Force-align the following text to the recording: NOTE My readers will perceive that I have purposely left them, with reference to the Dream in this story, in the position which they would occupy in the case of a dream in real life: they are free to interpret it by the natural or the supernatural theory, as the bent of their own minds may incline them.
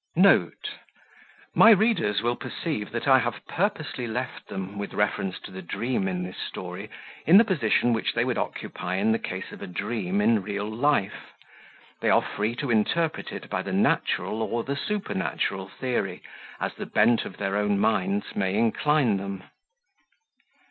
NOTE 0.15 0.79
My 1.53 1.69
readers 1.69 2.23
will 2.23 2.35
perceive 2.35 2.91
that 2.91 3.07
I 3.07 3.19
have 3.19 3.45
purposely 3.47 4.07
left 4.07 4.47
them, 4.47 4.79
with 4.79 4.95
reference 4.95 5.37
to 5.41 5.51
the 5.51 5.61
Dream 5.61 6.07
in 6.07 6.23
this 6.23 6.39
story, 6.39 6.89
in 7.27 7.37
the 7.37 7.43
position 7.45 7.93
which 7.93 8.13
they 8.15 8.25
would 8.25 8.39
occupy 8.39 8.95
in 8.95 9.11
the 9.11 9.19
case 9.19 9.51
of 9.51 9.61
a 9.61 9.67
dream 9.67 10.19
in 10.19 10.41
real 10.41 10.67
life: 10.67 11.33
they 11.99 12.09
are 12.09 12.23
free 12.23 12.55
to 12.55 12.71
interpret 12.71 13.31
it 13.31 13.47
by 13.47 13.61
the 13.61 13.73
natural 13.73 14.41
or 14.41 14.63
the 14.63 14.75
supernatural 14.75 15.67
theory, 15.67 16.23
as 16.59 16.73
the 16.73 16.87
bent 16.87 17.23
of 17.23 17.37
their 17.37 17.55
own 17.55 17.77
minds 17.77 18.35
may 18.35 18.55
incline 18.55 19.17
them. 19.17 19.43